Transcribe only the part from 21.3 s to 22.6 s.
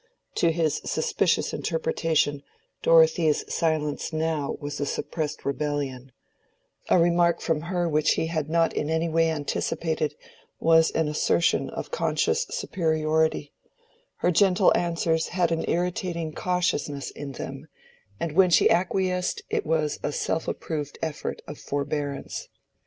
of forbearance.